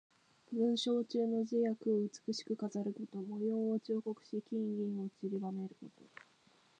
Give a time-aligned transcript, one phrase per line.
[0.51, 3.19] 文章中の字や句を美しく飾ること。
[3.21, 6.03] 模様を彫刻し、金銀をちりばめること。